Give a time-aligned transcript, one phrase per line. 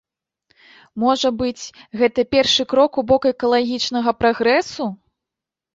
[1.03, 1.63] Можа быць,
[2.01, 4.85] гэта першы крок у бок экалагічнага прагрэсу?